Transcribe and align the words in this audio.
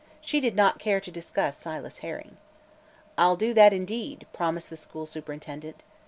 She 0.19 0.39
did 0.39 0.55
not 0.55 0.79
care 0.79 0.99
to 0.99 1.11
discuss 1.11 1.57
Silas 1.59 1.99
Herring. 1.99 2.37
"I'll 3.19 3.35
do 3.35 3.53
that, 3.53 3.71
indeed," 3.71 4.25
promised 4.33 4.71
the 4.71 4.75
school 4.75 5.05
superintendent. 5.05 5.83